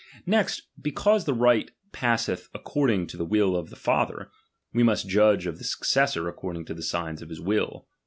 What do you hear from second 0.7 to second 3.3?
because the right passeth according to the